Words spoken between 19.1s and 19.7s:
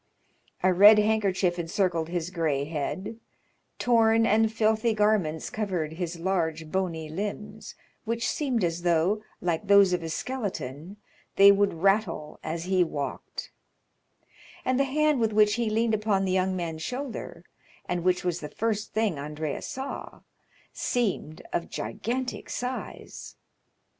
Andrea